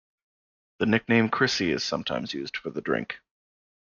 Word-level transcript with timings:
The 0.79 0.87
nickname 0.87 1.29
"Crissy" 1.29 1.67
is 1.67 1.83
sometimes 1.83 2.33
used 2.33 2.57
for 2.57 2.71
the 2.71 2.81
drink. 2.81 3.19